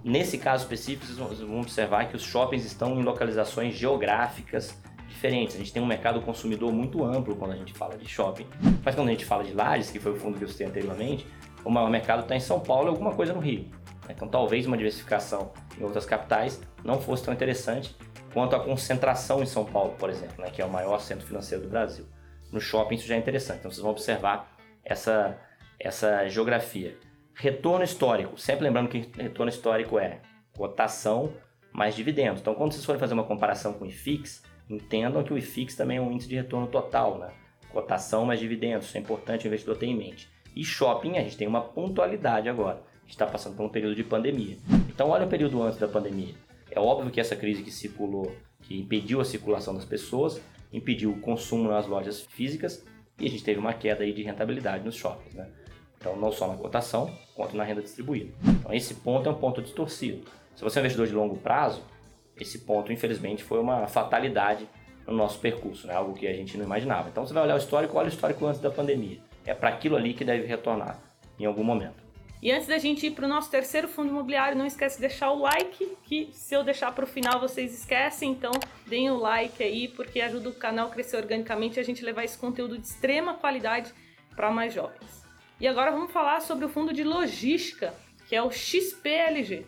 Nesse 0.04 0.38
caso 0.38 0.64
específico, 0.64 1.06
vocês 1.06 1.40
vão 1.40 1.62
observar 1.62 2.10
que 2.10 2.16
os 2.16 2.24
shoppings 2.24 2.66
estão 2.66 3.00
em 3.00 3.04
localizações 3.04 3.76
geográficas 3.76 4.82
diferentes. 5.08 5.56
A 5.56 5.60
gente 5.60 5.72
tem 5.72 5.82
um 5.82 5.86
mercado 5.86 6.22
consumidor 6.22 6.72
muito 6.72 7.04
amplo 7.04 7.36
quando 7.36 7.52
a 7.52 7.56
gente 7.56 7.74
fala 7.74 7.98
de 7.98 8.08
shopping. 8.08 8.48
Mas 8.84 8.96
quando 8.96 9.10
a 9.10 9.12
gente 9.12 9.26
fala 9.26 9.44
de 9.44 9.54
lajes, 9.54 9.92
que 9.92 10.00
foi 10.00 10.14
o 10.14 10.16
fundo 10.16 10.38
que 10.38 10.44
eu 10.44 10.48
citei 10.48 10.66
anteriormente, 10.68 11.28
o 11.64 11.70
maior 11.70 11.90
mercado 11.90 12.22
está 12.22 12.36
em 12.36 12.40
São 12.40 12.60
Paulo 12.60 12.88
e 12.88 12.90
alguma 12.90 13.14
coisa 13.14 13.34
no 13.34 13.40
Rio. 13.40 13.66
Então 14.10 14.28
talvez 14.28 14.66
uma 14.66 14.78
diversificação 14.78 15.52
em 15.78 15.84
outras 15.84 16.06
capitais 16.06 16.60
não 16.84 17.00
fosse 17.00 17.24
tão 17.24 17.34
interessante 17.34 17.96
quanto 18.34 18.56
a 18.56 18.60
concentração 18.60 19.42
em 19.42 19.46
São 19.46 19.66
Paulo, 19.66 19.96
por 19.98 20.10
exemplo, 20.10 20.44
né, 20.44 20.50
que 20.50 20.62
é 20.62 20.66
o 20.66 20.70
maior 20.70 21.00
centro 21.00 21.26
financeiro 21.26 21.64
do 21.64 21.70
Brasil. 21.70 22.06
No 22.52 22.60
shopping 22.60 22.96
isso 22.96 23.08
já 23.08 23.16
é 23.16 23.18
interessante, 23.18 23.60
então 23.60 23.72
vocês 23.72 23.82
vão 23.82 23.92
observar 23.92 24.58
essa, 24.84 25.38
essa 25.80 26.28
geografia. 26.28 26.98
Retorno 27.34 27.84
histórico, 27.84 28.40
sempre 28.40 28.66
lembrando 28.66 28.90
que 28.90 29.10
retorno 29.18 29.50
histórico 29.50 30.00
é 30.00 30.22
cotação 30.56 31.34
mais 31.72 31.96
dividendos. 31.96 32.42
Então 32.42 32.56
quando 32.56 32.74
vocês 32.74 32.84
forem 32.84 33.00
fazer 33.00 33.14
uma 33.14 33.24
comparação 33.24 33.74
com 33.74 33.86
o 33.86 33.88
IFIX, 33.88 34.44
entendam 34.70 35.24
que 35.24 35.34
o 35.34 35.38
IFIX 35.38 35.76
também 35.76 35.98
é 35.98 36.02
um 36.02 36.12
índice 36.12 36.28
de 36.28 36.36
retorno 36.36 36.68
total, 36.68 37.18
né? 37.18 37.30
cotação 37.72 38.26
mais 38.26 38.40
dividendos, 38.40 38.88
isso 38.88 38.98
é 38.98 39.00
importante 39.00 39.46
o 39.46 39.48
investidor 39.48 39.78
ter 39.78 39.86
em 39.86 39.96
mente. 39.96 40.30
E 40.56 40.64
shopping, 40.64 41.18
a 41.18 41.22
gente 41.22 41.38
tem 41.38 41.48
uma 41.48 41.62
pontualidade 41.62 42.50
agora. 42.50 42.78
A 42.78 43.02
gente 43.02 43.12
está 43.12 43.26
passando 43.26 43.56
por 43.56 43.66
um 43.66 43.70
período 43.70 43.96
de 43.96 44.04
pandemia. 44.04 44.58
Então 44.90 45.10
olha 45.10 45.26
o 45.26 45.30
período 45.30 45.62
antes 45.62 45.80
da 45.80 45.88
pandemia. 45.88 46.34
É 46.80 46.82
óbvio 46.82 47.12
que 47.12 47.20
essa 47.20 47.36
crise 47.36 47.62
que 47.62 47.72
circulou, 47.72 48.34
que 48.62 48.80
impediu 48.80 49.20
a 49.20 49.26
circulação 49.26 49.74
das 49.76 49.84
pessoas, 49.84 50.42
impediu 50.72 51.12
o 51.12 51.20
consumo 51.20 51.70
nas 51.70 51.86
lojas 51.86 52.22
físicas 52.22 52.86
e 53.20 53.26
a 53.26 53.30
gente 53.30 53.44
teve 53.44 53.60
uma 53.60 53.74
queda 53.74 54.06
aí 54.06 54.14
de 54.14 54.24
rentabilidade 54.24 54.86
nos 54.86 54.96
shoppings. 54.96 55.34
Né? 55.34 55.46
Então, 55.98 56.16
não 56.16 56.32
só 56.32 56.48
na 56.48 56.56
cotação, 56.56 57.14
quanto 57.36 57.58
na 57.58 57.66
renda 57.66 57.82
distribuída. 57.82 58.32
Então, 58.46 58.74
esse 58.74 58.94
ponto 58.94 59.28
é 59.28 59.32
um 59.32 59.36
ponto 59.36 59.62
distorcido. 59.62 60.24
Se 60.56 60.64
você 60.64 60.80
é 60.80 60.82
um 60.82 60.86
investidor 60.86 61.08
de 61.08 61.14
longo 61.14 61.36
prazo, 61.36 61.84
esse 62.40 62.60
ponto, 62.60 62.94
infelizmente, 62.94 63.44
foi 63.44 63.60
uma 63.60 63.86
fatalidade 63.88 64.66
no 65.06 65.14
nosso 65.14 65.38
percurso, 65.40 65.86
né? 65.86 65.94
algo 65.94 66.14
que 66.14 66.28
a 66.28 66.34
gente 66.34 66.58
não 66.58 66.64
imaginava. 66.64 67.10
Então, 67.10 67.26
você 67.26 67.34
vai 67.34 67.44
olhar 67.44 67.56
o 67.56 67.60
histórico, 67.60 67.98
olha 67.98 68.06
o 68.06 68.10
histórico 68.10 68.46
antes 68.46 68.62
da 68.62 68.72
pandemia. 68.72 69.20
É 69.46 69.54
para 69.54 69.68
aquilo 69.68 69.98
ali 69.98 70.14
que 70.14 70.24
deve 70.24 70.48
retornar 70.48 70.98
em 71.38 71.46
algum 71.46 71.64
momento. 71.64 72.09
E 72.42 72.52
antes 72.52 72.68
da 72.68 72.78
gente 72.78 73.06
ir 73.06 73.12
para 73.12 73.26
o 73.26 73.28
nosso 73.28 73.52
terceiro 73.52 73.88
fundo 73.88 74.10
imobiliário, 74.10 74.58
não 74.58 74.66
esquece 74.66 74.96
de 74.96 75.02
deixar 75.02 75.30
o 75.32 75.40
like, 75.40 75.98
que 76.04 76.30
se 76.32 76.56
eu 76.56 76.64
deixar 76.64 76.94
para 76.94 77.04
o 77.04 77.08
final 77.08 77.38
vocês 77.38 77.74
esquecem, 77.78 78.32
então 78.32 78.52
deem 78.88 79.12
o 79.12 79.18
like 79.18 79.62
aí, 79.62 79.90
porque 79.90 80.22
ajuda 80.22 80.48
o 80.48 80.54
canal 80.54 80.88
a 80.88 80.90
crescer 80.90 81.18
organicamente 81.18 81.78
e 81.78 81.82
a 81.82 81.84
gente 81.84 82.04
levar 82.04 82.24
esse 82.24 82.38
conteúdo 82.38 82.78
de 82.78 82.88
extrema 82.88 83.34
qualidade 83.34 83.92
para 84.38 84.50
mais 84.50 84.74
jovens. 84.74 85.26
E 85.60 85.68
agora 85.68 85.92
vamos 85.92 86.14
falar 86.14 86.40
sobre 86.40 86.64
o 86.64 86.70
fundo 86.70 86.94
de 86.94 87.04
logística, 87.04 87.94
que 88.30 88.36
é 88.36 88.42
o 88.42 88.50
XPLG. 88.50 89.66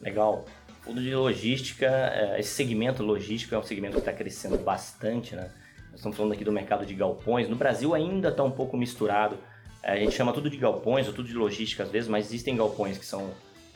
Legal. 0.00 0.44
Fundo 0.82 1.00
de 1.00 1.14
logística, 1.14 1.86
é, 1.86 2.40
esse 2.40 2.50
segmento 2.50 3.04
logístico 3.04 3.54
é 3.54 3.58
um 3.58 3.62
segmento 3.62 3.94
que 3.94 4.00
está 4.00 4.12
crescendo 4.12 4.58
bastante, 4.58 5.36
né? 5.36 5.52
Nós 5.90 6.00
estamos 6.00 6.16
falando 6.16 6.32
aqui 6.32 6.42
do 6.42 6.50
mercado 6.50 6.84
de 6.84 6.94
galpões. 6.94 7.48
No 7.48 7.54
Brasil 7.54 7.94
ainda 7.94 8.30
está 8.30 8.42
um 8.42 8.50
pouco 8.50 8.76
misturado 8.76 9.38
a 9.82 9.96
gente 9.96 10.12
chama 10.12 10.32
tudo 10.32 10.50
de 10.50 10.56
galpões 10.56 11.06
ou 11.06 11.12
tudo 11.12 11.28
de 11.28 11.34
logística 11.34 11.82
às 11.82 11.90
vezes, 11.90 12.08
mas 12.08 12.26
existem 12.26 12.56
galpões 12.56 12.98
que 12.98 13.06
são 13.06 13.30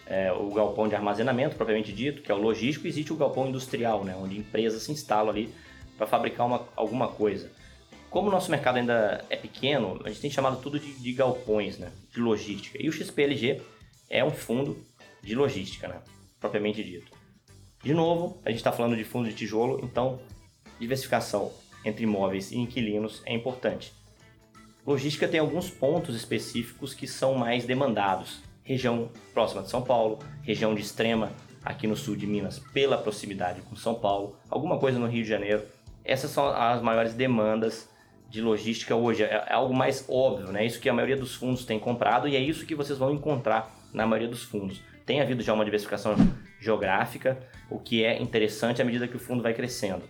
é, 0.07 0.33
o 0.33 0.51
galpão 0.51 0.89
de 0.89 0.95
armazenamento, 0.95 1.57
propriamente 1.57 1.93
dito, 1.93 2.23
que 2.23 2.31
é 2.31 2.35
o 2.35 2.39
logístico, 2.39 2.87
e 2.87 2.91
existe 2.91 3.13
o 3.13 3.17
galpão 3.17 3.49
industrial, 3.49 4.05
né, 4.05 4.15
onde 4.17 4.39
empresas 4.39 4.83
se 4.83 4.93
instalam 4.93 5.31
ali 5.31 5.55
para 5.97 6.07
fabricar 6.07 6.47
uma, 6.47 6.67
alguma 6.77 7.09
coisa. 7.09 7.51
Como 8.11 8.29
o 8.29 8.31
nosso 8.31 8.51
mercado 8.51 8.77
ainda 8.77 9.25
é 9.31 9.37
pequeno, 9.37 10.01
a 10.05 10.09
gente 10.09 10.21
tem 10.21 10.31
chamado 10.31 10.61
tudo 10.61 10.79
de, 10.79 10.93
de 10.93 11.13
galpões, 11.13 11.79
né, 11.79 11.91
de 12.13 12.21
logística. 12.21 12.77
E 12.83 12.89
o 12.89 12.93
XPLG 12.93 13.63
é 14.11 14.23
um 14.23 14.31
fundo 14.31 14.77
de 15.23 15.35
logística, 15.35 15.89
né, 15.89 16.03
propriamente 16.39 16.83
dito. 16.83 17.13
De 17.83 17.95
novo, 17.95 18.41
a 18.45 18.51
gente 18.51 18.59
está 18.59 18.71
falando 18.71 18.97
de 18.97 19.05
fundo 19.05 19.29
de 19.29 19.35
tijolo, 19.35 19.81
então 19.83 20.21
diversificação 20.79 21.53
entre 21.85 22.05
imóveis 22.05 22.53
e 22.53 22.59
inquilinos 22.59 23.23
é 23.25 23.35
importante. 23.35 23.93
Logística 24.85 25.29
tem 25.29 25.39
alguns 25.39 25.71
pontos 25.71 26.17
específicos 26.17 26.93
que 26.93 27.07
são 27.07 27.35
mais 27.35 27.65
demandados. 27.65 28.41
Região 28.65 29.11
próxima 29.33 29.63
de 29.63 29.71
São 29.71 29.83
Paulo, 29.83 30.19
região 30.43 30.75
de 30.75 30.81
extrema 30.81 31.33
aqui 31.65 31.87
no 31.87 31.97
sul 31.97 32.17
de 32.17 32.27
Minas, 32.27 32.59
pela 32.59 32.99
proximidade 32.99 33.61
com 33.63 33.77
São 33.77 33.95
Paulo, 33.95 34.37
alguma 34.51 34.79
coisa 34.79 34.99
no 34.99 35.07
Rio 35.07 35.23
de 35.23 35.29
Janeiro. 35.29 35.63
Essas 36.05 36.33
são 36.33 36.49
as 36.49 36.83
maiores 36.83 37.15
demandas 37.15 37.89
de 38.29 38.43
logística 38.43 38.97
hoje. 38.97 39.23
É, 39.23 39.45
é 39.49 39.53
algo 39.53 39.73
mais 39.73 40.05
óbvio, 40.09 40.51
né? 40.51 40.67
Isso 40.67 40.81
que 40.81 40.89
a 40.89 40.93
maioria 40.93 41.17
dos 41.17 41.35
fundos 41.35 41.65
tem 41.65 41.79
comprado 41.79 42.27
e 42.27 42.35
é 42.35 42.41
isso 42.41 42.67
que 42.67 42.75
vocês 42.75 42.99
vão 42.99 43.13
encontrar 43.13 43.73
na 43.95 44.05
maioria 44.05 44.29
dos 44.29 44.43
fundos. 44.43 44.83
Tem 45.07 45.21
havido 45.21 45.45
já 45.45 45.53
uma 45.53 45.65
diversificação 45.65 46.17
geográfica, 46.59 47.39
o 47.71 47.79
que 47.79 48.05
é 48.05 48.21
interessante 48.21 48.83
à 48.83 48.85
medida 48.85 49.07
que 49.07 49.17
o 49.17 49.21
fundo 49.21 49.43
vai 49.45 49.55
crescendo. 49.55 50.03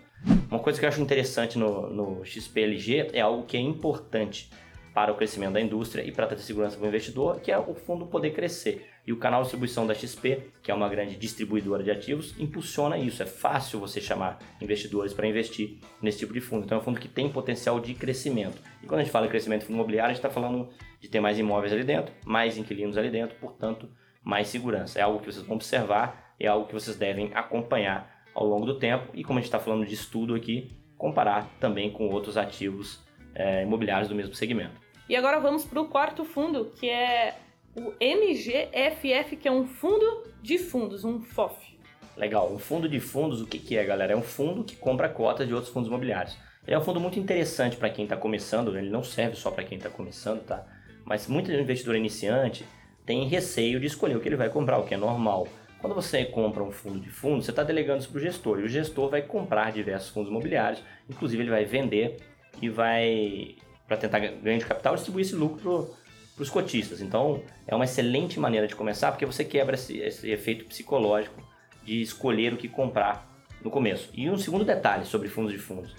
Uma 0.51 0.61
coisa 0.61 0.79
que 0.79 0.85
eu 0.85 0.89
acho 0.89 1.01
interessante 1.01 1.59
no, 1.59 1.89
no 1.89 2.25
XPLG 2.25 3.11
é 3.13 3.21
algo 3.21 3.45
que 3.45 3.57
é 3.57 3.61
importante 3.61 4.51
para 4.95 5.11
o 5.11 5.17
crescimento 5.17 5.55
da 5.55 5.61
indústria 5.61 6.03
e 6.03 6.13
para 6.13 6.27
trazer 6.27 6.43
segurança 6.43 6.77
para 6.77 6.85
o 6.85 6.89
investidor, 6.89 7.41
que 7.41 7.51
é 7.51 7.59
o 7.59 7.75
fundo 7.75 8.07
poder 8.07 8.33
crescer. 8.33 8.89
E 9.07 9.13
o 9.13 9.17
canal 9.17 9.41
de 9.41 9.47
distribuição 9.47 9.87
da 9.87 9.95
XP, 9.95 10.51
que 10.63 10.71
é 10.71 10.75
uma 10.75 10.89
grande 10.89 11.17
distribuidora 11.17 11.83
de 11.83 11.91
ativos, 11.91 12.39
impulsiona 12.39 12.99
isso. 12.99 13.23
É 13.23 13.27
fácil 13.27 13.81
você 13.81 14.01
chamar 14.01 14.39
investidores 14.61 15.13
para 15.13 15.27
investir 15.27 15.79
nesse 16.01 16.19
tipo 16.19 16.33
de 16.33 16.41
fundo. 16.41 16.65
Então 16.65 16.79
é 16.79 16.81
um 16.81 16.85
fundo 16.85 17.01
que 17.01 17.09
tem 17.09 17.29
potencial 17.29 17.81
de 17.81 17.95
crescimento. 17.95 18.59
E 18.83 18.87
quando 18.87 19.01
a 19.01 19.03
gente 19.03 19.13
fala 19.13 19.27
em 19.27 19.31
crescimento 19.31 19.69
imobiliário, 19.69 20.11
a 20.11 20.15
gente 20.15 20.25
está 20.25 20.31
falando 20.31 20.69
de 21.01 21.09
ter 21.09 21.21
mais 21.21 21.39
imóveis 21.39 21.73
ali 21.73 21.83
dentro, 21.83 22.13
mais 22.25 22.57
inquilinos 22.57 22.97
ali 22.97 23.11
dentro, 23.11 23.35
portanto, 23.41 23.89
mais 24.23 24.49
segurança. 24.49 24.99
É 24.99 25.03
algo 25.03 25.19
que 25.19 25.33
vocês 25.33 25.45
vão 25.45 25.57
observar, 25.57 26.35
é 26.39 26.47
algo 26.47 26.67
que 26.67 26.75
vocês 26.75 26.97
devem 26.97 27.31
acompanhar 27.35 28.12
ao 28.35 28.47
longo 28.47 28.67
do 28.67 28.79
tempo. 28.79 29.09
E 29.15 29.23
como 29.23 29.39
a 29.39 29.43
gente 29.43 29.49
está 29.49 29.59
falando 29.59 29.87
de 29.87 29.95
estudo 29.95 30.35
aqui, 30.35 30.71
comparar 30.97 31.51
também 31.59 31.91
com 31.91 32.09
outros 32.09 32.37
ativos 32.37 33.01
é, 33.35 33.63
imobiliários 33.63 34.09
do 34.09 34.15
mesmo 34.15 34.35
segmento. 34.35 34.81
E 35.09 35.17
agora 35.17 35.41
vamos 35.41 35.65
para 35.65 35.81
o 35.81 35.89
quarto 35.89 36.25
fundo, 36.25 36.73
que 36.77 36.89
é 36.89 37.35
o 37.75 37.93
MGFF, 38.01 39.37
que 39.37 39.49
é 39.49 39.53
um 39.53 39.67
fundo 39.67 40.25
de 40.43 40.59
fundos, 40.59 41.05
um 41.05 41.21
FOF. 41.21 41.79
Legal, 42.17 42.53
um 42.53 42.59
fundo 42.59 42.89
de 42.89 43.01
fundos, 43.01 43.41
o 43.41 43.47
que, 43.47 43.59
que 43.59 43.77
é, 43.77 43.85
galera? 43.85 44.13
É 44.13 44.17
um 44.17 44.23
fundo 44.23 44.63
que 44.63 44.77
compra 44.77 45.09
cotas 45.09 45.49
de 45.49 45.55
outros 45.55 45.73
fundos 45.73 45.89
imobiliários. 45.89 46.37
Ele 46.67 46.77
é 46.77 46.79
um 46.79 46.83
fundo 46.83 47.01
muito 47.01 47.19
interessante 47.19 47.77
para 47.77 47.91
quem 47.91 48.05
está 48.05 48.17
começando, 48.17 48.77
ele 48.77 48.91
não 48.91 49.03
serve 49.03 49.35
só 49.35 49.51
para 49.51 49.65
quem 49.65 49.79
está 49.79 49.91
começando, 49.91 50.45
tá? 50.45 50.65
Mas 51.05 51.27
muito 51.27 51.51
investidor 51.51 51.97
iniciante 51.97 52.65
tem 53.05 53.27
receio 53.27 53.81
de 53.81 53.87
escolher 53.87 54.17
o 54.17 54.21
que 54.21 54.29
ele 54.29 54.37
vai 54.37 54.49
comprar, 54.49 54.79
o 54.79 54.85
que 54.85 54.95
é 54.95 54.97
normal. 54.97 55.49
Quando 55.83 55.97
você 55.97 56.25
compra 56.25 56.63
um 56.63 56.71
fundo 56.71 57.01
de 57.01 57.11
fundos, 57.11 57.45
você 57.45 57.51
está 57.51 57.65
delegando 57.65 57.99
isso 57.99 58.09
para 58.09 58.19
o 58.19 58.23
gestor, 58.23 58.61
e 58.61 58.63
o 58.63 58.69
gestor 58.69 59.11
vai 59.11 59.21
comprar 59.21 59.73
diversos 59.73 60.11
fundos 60.11 60.31
imobiliários, 60.31 60.81
inclusive 61.11 61.43
ele 61.43 61.51
vai 61.51 61.65
vender 61.65 62.19
e 62.63 62.69
vai, 62.69 63.57
para 63.89 63.97
tentar 63.97 64.21
ganhar 64.21 64.59
de 64.59 64.65
capital, 64.65 64.95
distribuir 64.95 65.27
esse 65.27 65.35
lucro 65.35 65.93
para 66.37 66.43
os 66.43 66.49
cotistas. 66.49 67.01
Então, 67.01 67.43
é 67.67 67.75
uma 67.75 67.85
excelente 67.85 68.39
maneira 68.39 68.69
de 68.69 68.77
começar, 68.77 69.11
porque 69.11 69.27
você 69.27 69.45
quebra 69.45 69.75
esse, 69.75 69.99
esse 69.99 70.31
efeito 70.31 70.67
psicológico 70.67 71.43
de 71.83 72.01
escolher 72.01 72.55
o 72.55 72.57
que 72.57 72.69
comprar 72.69 73.29
no 73.61 73.69
começo. 73.69 74.09
E 74.15 74.31
um 74.31 74.39
segundo 74.39 74.65
detalhe 74.65 75.05
sobre 75.05 75.29
fundos 75.29 75.51
de 75.51 75.59
fundos. 75.59 75.97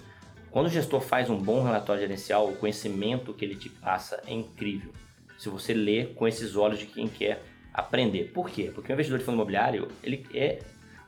Quando 0.50 0.68
o 0.68 0.70
gestor 0.70 1.02
faz 1.02 1.28
um 1.28 1.36
bom 1.36 1.62
relatório 1.62 2.00
gerencial, 2.00 2.48
o 2.48 2.56
conhecimento 2.56 3.34
que 3.34 3.44
ele 3.44 3.54
te 3.54 3.68
passa 3.68 4.22
é 4.26 4.32
incrível. 4.32 4.92
Se 5.36 5.50
você 5.50 5.74
lê 5.74 6.06
com 6.06 6.26
esses 6.26 6.56
olhos 6.56 6.78
de 6.78 6.86
quem 6.86 7.06
quer 7.06 7.42
aprender. 7.74 8.30
Por 8.32 8.48
quê? 8.48 8.70
Porque 8.72 8.90
o 8.90 8.94
investidor 8.94 9.18
de 9.18 9.24
fundo 9.24 9.34
imobiliário, 9.34 9.88
ele 10.02 10.24
é 10.32 10.60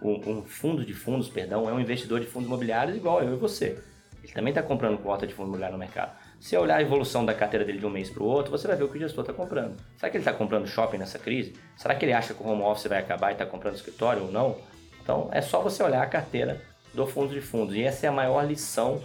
um, 0.03 0.43
fundo 0.43 0.85
de 0.85 0.93
fundos, 0.93 1.29
perdão, 1.29 1.69
é 1.71 1.73
um 1.73 1.81
investidor 1.81 2.21
de 2.21 2.27
fundos 2.27 2.49
imobiliários 2.49 2.97
igual 2.97 3.23
eu 3.23 3.35
e 3.35 3.37
você. 3.37 3.79
Ele 4.23 4.33
também 4.33 4.51
está 4.51 4.63
comprando 4.63 4.99
cota 4.99 5.27
de 5.27 5.33
fundo 5.33 5.47
imobiliário 5.47 5.75
no 5.75 5.79
mercado. 5.79 6.13
Se 6.41 6.57
olhar 6.57 6.77
a 6.77 6.83
evolução 6.83 7.25
da 7.25 7.33
carteira 7.33 7.65
dele 7.65 7.79
de 7.79 7.87
um 7.87 7.91
mês 7.91 8.11
para 8.11 8.23
o 8.23 8.27
outro, 8.27 8.51
você 8.51 8.67
vai 8.67 8.77
ver 8.77 8.85
o 8.85 8.89
que 8.89 8.99
o 8.99 9.01
gestor 9.01 9.23
está 9.23 9.33
comprando. 9.33 9.77
Será 9.97 10.11
que 10.11 10.17
ele 10.17 10.23
está 10.23 10.33
comprando 10.33 10.67
shopping 10.67 10.99
nessa 10.99 11.19
crise? 11.19 11.55
Será 11.77 11.95
que 11.95 12.05
ele 12.05 12.13
acha 12.13 12.35
que 12.35 12.43
o 12.43 12.47
home 12.47 12.63
office 12.63 12.89
vai 12.89 12.99
acabar 12.99 13.31
e 13.31 13.33
está 13.33 13.47
comprando 13.47 13.77
escritório 13.77 14.25
ou 14.25 14.33
não? 14.33 14.57
Então 15.01 15.31
é 15.33 15.41
só 15.41 15.63
você 15.63 15.83
olhar 15.83 16.03
a 16.03 16.07
carteira 16.07 16.61
do 16.93 17.07
fundo 17.07 17.33
de 17.33 17.41
fundos. 17.41 17.75
E 17.75 17.83
essa 17.83 18.07
é 18.07 18.09
a 18.09 18.13
maior 18.13 18.45
lição, 18.45 19.01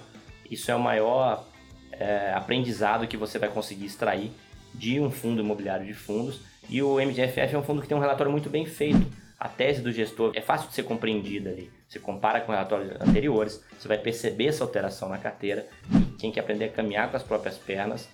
isso 0.49 0.71
é 0.71 0.75
o 0.75 0.79
maior 0.79 1.45
é, 1.91 2.33
aprendizado 2.33 3.07
que 3.07 3.15
você 3.15 3.37
vai 3.37 3.49
conseguir 3.49 3.85
extrair 3.85 4.31
de 4.73 4.99
um 4.99 5.11
fundo 5.11 5.41
imobiliário 5.41 5.85
de 5.85 5.93
fundos. 5.93 6.41
E 6.71 6.81
o 6.81 6.95
MGFF 7.01 7.53
é 7.53 7.57
um 7.57 7.63
fundo 7.63 7.81
que 7.81 7.87
tem 7.87 7.97
um 7.97 7.99
relatório 7.99 8.31
muito 8.31 8.49
bem 8.49 8.65
feito. 8.65 9.05
A 9.37 9.49
tese 9.49 9.81
do 9.81 9.91
gestor 9.91 10.31
é 10.33 10.41
fácil 10.41 10.69
de 10.69 10.73
ser 10.73 10.83
compreendida 10.83 11.49
ali. 11.49 11.69
Você 11.85 11.99
compara 11.99 12.39
com 12.39 12.53
relatórios 12.53 12.91
anteriores, 13.01 13.61
você 13.77 13.89
vai 13.89 13.97
perceber 13.97 14.47
essa 14.47 14.63
alteração 14.63 15.09
na 15.09 15.17
carteira. 15.17 15.67
E 15.91 16.17
quem 16.17 16.31
quer 16.31 16.39
aprender 16.39 16.65
a 16.65 16.69
caminhar 16.69 17.11
com 17.11 17.17
as 17.17 17.23
próprias 17.23 17.57
pernas, 17.57 18.07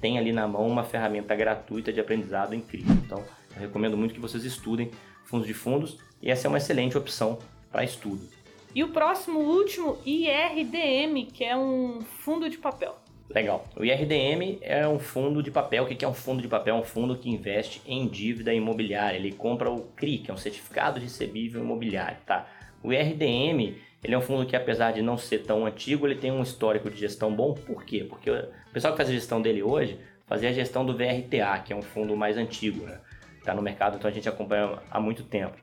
tem 0.00 0.18
ali 0.18 0.32
na 0.32 0.48
mão 0.48 0.66
uma 0.66 0.82
ferramenta 0.82 1.36
gratuita 1.36 1.92
de 1.92 2.00
aprendizado 2.00 2.56
incrível. 2.56 2.92
Então, 3.06 3.22
eu 3.54 3.60
recomendo 3.60 3.96
muito 3.96 4.14
que 4.14 4.20
vocês 4.20 4.44
estudem 4.44 4.90
fundos 5.24 5.46
de 5.46 5.54
fundos 5.54 5.98
e 6.20 6.28
essa 6.28 6.46
é 6.46 6.48
uma 6.48 6.58
excelente 6.58 6.98
opção 6.98 7.38
para 7.70 7.84
estudo. 7.84 8.28
E 8.74 8.82
o 8.82 8.88
próximo, 8.88 9.38
último, 9.38 9.98
IRDM, 10.04 11.26
que 11.32 11.44
é 11.44 11.56
um 11.56 12.00
fundo 12.00 12.50
de 12.50 12.58
papel. 12.58 13.01
Legal. 13.34 13.64
O 13.74 13.82
IRDM 13.82 14.58
é 14.60 14.86
um 14.86 14.98
fundo 14.98 15.42
de 15.42 15.50
papel. 15.50 15.84
O 15.84 15.86
que 15.86 16.04
é 16.04 16.08
um 16.08 16.12
fundo 16.12 16.42
de 16.42 16.48
papel? 16.48 16.76
É 16.76 16.78
um 16.78 16.84
fundo 16.84 17.16
que 17.16 17.30
investe 17.30 17.80
em 17.86 18.06
dívida 18.06 18.52
imobiliária. 18.52 19.16
Ele 19.16 19.32
compra 19.32 19.70
o 19.70 19.84
CRI, 19.96 20.18
que 20.18 20.30
é 20.30 20.34
um 20.34 20.36
certificado 20.36 21.00
de 21.00 21.06
recebível 21.06 21.62
imobiliário, 21.62 22.18
tá? 22.26 22.46
O 22.82 22.92
IRDM, 22.92 23.76
ele 24.04 24.14
é 24.14 24.18
um 24.18 24.20
fundo 24.20 24.44
que 24.44 24.54
apesar 24.54 24.92
de 24.92 25.00
não 25.00 25.16
ser 25.16 25.44
tão 25.44 25.64
antigo, 25.64 26.06
ele 26.06 26.16
tem 26.16 26.30
um 26.30 26.42
histórico 26.42 26.90
de 26.90 26.98
gestão 26.98 27.34
bom. 27.34 27.54
Por 27.54 27.84
quê? 27.84 28.04
Porque 28.06 28.30
o 28.30 28.48
pessoal 28.72 28.92
que 28.92 28.98
faz 28.98 29.08
a 29.08 29.12
gestão 29.12 29.40
dele 29.40 29.62
hoje 29.62 29.98
fazia 30.26 30.50
a 30.50 30.52
gestão 30.52 30.84
do 30.84 30.92
VRTA, 30.94 31.58
que 31.64 31.72
é 31.72 31.76
um 31.76 31.82
fundo 31.82 32.14
mais 32.14 32.36
antigo, 32.36 32.84
né? 32.84 33.00
Tá 33.44 33.54
no 33.54 33.62
mercado, 33.62 33.96
então 33.96 34.10
a 34.10 34.12
gente 34.12 34.28
acompanha 34.28 34.78
há 34.90 35.00
muito 35.00 35.22
tempo. 35.22 35.56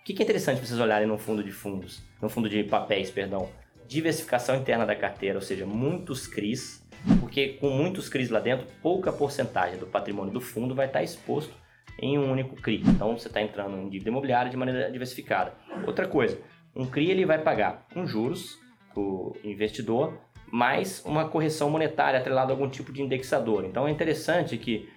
O 0.00 0.04
que 0.04 0.14
é 0.20 0.24
interessante 0.24 0.56
para 0.56 0.66
vocês 0.66 0.80
olharem 0.80 1.06
no 1.06 1.18
fundo 1.18 1.44
de 1.44 1.52
fundos, 1.52 2.02
no 2.20 2.28
fundo 2.28 2.48
de 2.48 2.64
papéis, 2.64 3.10
perdão? 3.10 3.50
Diversificação 3.86 4.56
interna 4.56 4.86
da 4.86 4.96
carteira, 4.96 5.36
ou 5.36 5.42
seja, 5.42 5.66
muitos 5.66 6.26
CRIs 6.26 6.81
porque 7.20 7.54
com 7.60 7.70
muitos 7.70 8.08
CRIs 8.08 8.30
lá 8.30 8.40
dentro, 8.40 8.66
pouca 8.82 9.12
porcentagem 9.12 9.78
do 9.78 9.86
patrimônio 9.86 10.32
do 10.32 10.40
fundo 10.40 10.74
vai 10.74 10.86
estar 10.86 11.02
exposto 11.02 11.52
em 11.98 12.18
um 12.18 12.30
único 12.30 12.56
CRI. 12.56 12.82
Então 12.86 13.16
você 13.16 13.28
está 13.28 13.40
entrando 13.40 13.76
em 13.76 13.88
dívida 13.88 14.10
imobiliária 14.10 14.50
de 14.50 14.56
maneira 14.56 14.90
diversificada. 14.90 15.54
Outra 15.86 16.06
coisa, 16.06 16.38
um 16.74 16.86
CRI 16.86 17.10
ele 17.10 17.26
vai 17.26 17.38
pagar 17.38 17.86
um 17.94 18.06
juros 18.06 18.58
para 18.92 19.02
o 19.02 19.36
investidor, 19.44 20.18
mais 20.50 21.02
uma 21.04 21.28
correção 21.28 21.70
monetária 21.70 22.18
atrelada 22.18 22.52
a 22.52 22.54
algum 22.54 22.68
tipo 22.68 22.92
de 22.92 23.02
indexador. 23.02 23.64
Então 23.64 23.86
é 23.88 23.90
interessante 23.90 24.56
que 24.56 24.88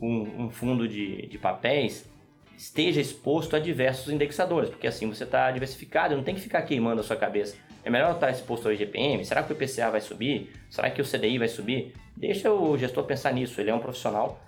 um, 0.00 0.44
um 0.44 0.50
fundo 0.50 0.88
de, 0.88 1.26
de 1.26 1.38
papéis 1.38 2.10
esteja 2.56 3.00
exposto 3.00 3.56
a 3.56 3.58
diversos 3.58 4.12
indexadores, 4.12 4.70
porque 4.70 4.86
assim 4.86 5.08
você 5.08 5.24
está 5.24 5.50
diversificado, 5.50 6.16
não 6.16 6.22
tem 6.22 6.34
que 6.34 6.40
ficar 6.40 6.62
queimando 6.62 7.00
a 7.00 7.04
sua 7.04 7.16
cabeça. 7.16 7.56
É 7.84 7.90
melhor 7.90 8.14
estar 8.14 8.30
exposto 8.30 8.66
ao 8.66 8.72
IGPM? 8.72 9.24
Será 9.24 9.42
que 9.42 9.52
o 9.52 9.56
IPCA 9.56 9.90
vai 9.90 10.00
subir? 10.00 10.52
Será 10.70 10.90
que 10.90 11.00
o 11.00 11.04
CDI 11.04 11.38
vai 11.38 11.48
subir? 11.48 11.94
Deixa 12.16 12.52
o 12.52 12.76
gestor 12.78 13.04
pensar 13.04 13.32
nisso, 13.32 13.60
ele 13.60 13.70
é 13.70 13.74
um 13.74 13.80
profissional 13.80 14.40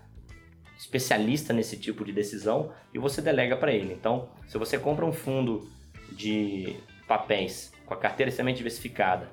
especialista 0.76 1.52
nesse 1.52 1.76
tipo 1.76 2.04
de 2.04 2.12
decisão 2.12 2.72
e 2.92 2.98
você 2.98 3.22
delega 3.22 3.56
para 3.56 3.72
ele. 3.72 3.92
Então, 3.92 4.28
se 4.46 4.58
você 4.58 4.78
compra 4.78 5.04
um 5.04 5.12
fundo 5.12 5.68
de 6.12 6.76
papéis 7.06 7.72
com 7.86 7.94
a 7.94 7.96
carteira 7.96 8.28
extremamente 8.28 8.58
diversificada, 8.58 9.28